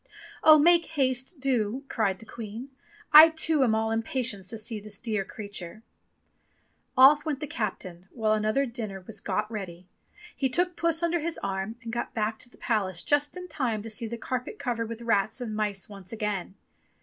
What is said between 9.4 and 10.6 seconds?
ready. He